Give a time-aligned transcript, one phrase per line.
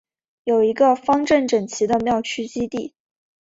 [0.45, 2.95] 有一个方正整齐的庙区基地。